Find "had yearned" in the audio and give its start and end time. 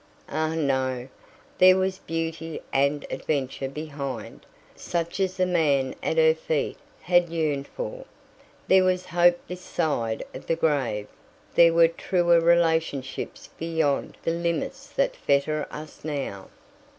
7.01-7.67